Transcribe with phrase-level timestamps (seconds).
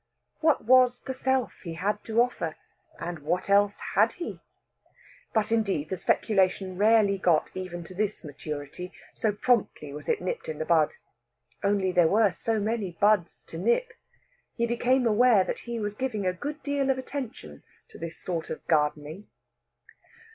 [0.39, 2.55] What was the Self he had to offer,
[2.99, 4.39] and what else had he?
[5.31, 10.49] But, indeed, the speculation rarely got even to this maturity, so promptly was it nipped
[10.49, 10.95] in the bud.
[11.63, 13.93] Only, there were so many buds to nip.
[14.55, 18.49] He became aware that he was giving a good deal of attention to this sort
[18.49, 19.27] of gardening.